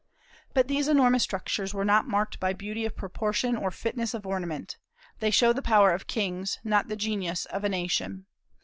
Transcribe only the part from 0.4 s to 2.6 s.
But these enormous structures were not marked by